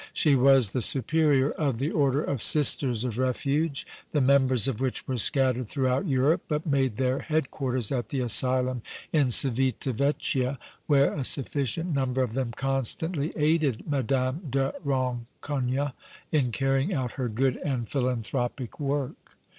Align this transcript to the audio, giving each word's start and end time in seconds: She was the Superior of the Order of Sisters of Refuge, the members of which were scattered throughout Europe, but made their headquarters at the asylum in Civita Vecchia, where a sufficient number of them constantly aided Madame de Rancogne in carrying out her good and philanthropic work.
She 0.15 0.33
was 0.35 0.71
the 0.73 0.81
Superior 0.81 1.51
of 1.51 1.77
the 1.77 1.91
Order 1.91 2.23
of 2.23 2.41
Sisters 2.41 3.03
of 3.03 3.19
Refuge, 3.19 3.85
the 4.13 4.19
members 4.19 4.67
of 4.67 4.81
which 4.81 5.07
were 5.07 5.17
scattered 5.19 5.67
throughout 5.67 6.07
Europe, 6.07 6.41
but 6.47 6.65
made 6.65 6.95
their 6.95 7.19
headquarters 7.19 7.91
at 7.91 8.09
the 8.09 8.19
asylum 8.21 8.81
in 9.13 9.29
Civita 9.29 9.93
Vecchia, 9.93 10.57
where 10.87 11.13
a 11.13 11.23
sufficient 11.23 11.93
number 11.93 12.23
of 12.23 12.33
them 12.33 12.51
constantly 12.55 13.31
aided 13.35 13.83
Madame 13.87 14.47
de 14.49 14.73
Rancogne 14.83 15.93
in 16.31 16.51
carrying 16.51 16.95
out 16.95 17.11
her 17.11 17.29
good 17.29 17.57
and 17.57 17.87
philanthropic 17.87 18.79
work. 18.79 19.37